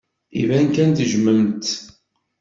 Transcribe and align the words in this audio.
Iban 0.41 0.67
kan 0.75 0.89
tejjmem-tt. 0.91 1.67